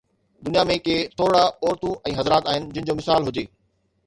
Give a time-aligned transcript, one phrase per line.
[0.45, 3.47] دنيا ۾ ڪي ٿورڙا عورتون ۽ حضرات آهن جن جو مثال هجي.